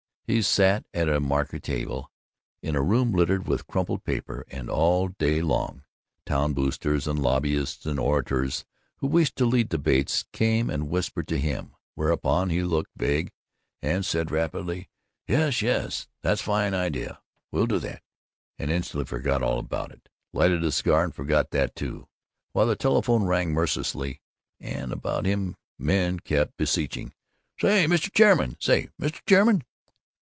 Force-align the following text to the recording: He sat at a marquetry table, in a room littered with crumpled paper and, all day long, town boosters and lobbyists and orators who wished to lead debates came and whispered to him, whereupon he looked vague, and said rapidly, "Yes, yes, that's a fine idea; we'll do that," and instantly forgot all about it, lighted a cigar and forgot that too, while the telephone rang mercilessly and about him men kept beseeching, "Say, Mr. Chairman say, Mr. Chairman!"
He 0.27 0.41
sat 0.41 0.85
at 0.93 1.09
a 1.09 1.19
marquetry 1.19 1.59
table, 1.59 2.09
in 2.63 2.77
a 2.77 2.81
room 2.81 3.11
littered 3.11 3.49
with 3.49 3.67
crumpled 3.67 4.05
paper 4.05 4.45
and, 4.49 4.69
all 4.69 5.09
day 5.09 5.41
long, 5.41 5.83
town 6.25 6.53
boosters 6.53 7.05
and 7.05 7.19
lobbyists 7.21 7.85
and 7.85 7.99
orators 7.99 8.63
who 8.99 9.07
wished 9.07 9.35
to 9.35 9.45
lead 9.45 9.67
debates 9.67 10.23
came 10.31 10.69
and 10.69 10.87
whispered 10.89 11.27
to 11.27 11.37
him, 11.37 11.75
whereupon 11.95 12.49
he 12.49 12.63
looked 12.63 12.91
vague, 12.95 13.33
and 13.81 14.05
said 14.05 14.31
rapidly, 14.31 14.87
"Yes, 15.27 15.61
yes, 15.61 16.07
that's 16.21 16.39
a 16.39 16.45
fine 16.45 16.73
idea; 16.73 17.19
we'll 17.51 17.67
do 17.67 17.79
that," 17.79 18.01
and 18.57 18.71
instantly 18.71 19.03
forgot 19.03 19.43
all 19.43 19.59
about 19.59 19.91
it, 19.91 20.07
lighted 20.31 20.63
a 20.63 20.71
cigar 20.71 21.03
and 21.03 21.13
forgot 21.13 21.49
that 21.51 21.75
too, 21.75 22.07
while 22.53 22.67
the 22.67 22.77
telephone 22.77 23.25
rang 23.25 23.51
mercilessly 23.51 24.21
and 24.61 24.93
about 24.93 25.25
him 25.25 25.57
men 25.77 26.21
kept 26.21 26.55
beseeching, 26.55 27.11
"Say, 27.59 27.85
Mr. 27.85 28.09
Chairman 28.13 28.55
say, 28.61 28.87
Mr. 28.97 29.19
Chairman!" 29.27 29.65